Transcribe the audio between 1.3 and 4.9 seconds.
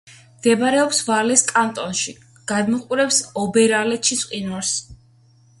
კანტონში; გადმოჰყურებს ობერალეჩის მყინვარს.